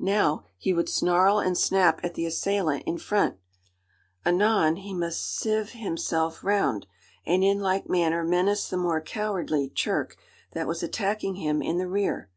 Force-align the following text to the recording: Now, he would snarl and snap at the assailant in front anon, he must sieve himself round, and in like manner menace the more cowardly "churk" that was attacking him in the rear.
Now, 0.00 0.44
he 0.56 0.72
would 0.72 0.88
snarl 0.88 1.38
and 1.38 1.56
snap 1.56 2.00
at 2.02 2.14
the 2.14 2.26
assailant 2.26 2.82
in 2.84 2.98
front 2.98 3.36
anon, 4.26 4.74
he 4.74 4.92
must 4.92 5.38
sieve 5.38 5.70
himself 5.70 6.42
round, 6.42 6.88
and 7.24 7.44
in 7.44 7.60
like 7.60 7.88
manner 7.88 8.24
menace 8.24 8.68
the 8.68 8.76
more 8.76 9.00
cowardly 9.00 9.68
"churk" 9.70 10.14
that 10.52 10.66
was 10.66 10.82
attacking 10.82 11.36
him 11.36 11.62
in 11.62 11.78
the 11.78 11.86
rear. 11.86 12.28